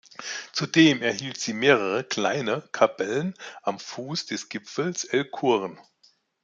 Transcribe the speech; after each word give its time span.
Zudem 0.51 1.03
erhielt 1.03 1.39
sie 1.39 1.53
mehrere 1.53 2.03
kleine 2.03 2.63
Kapellen 2.71 3.35
am 3.61 3.77
Fuß 3.77 4.25
des 4.25 4.49
Gipfels 4.49 5.03
"el-Qurn". 5.03 5.77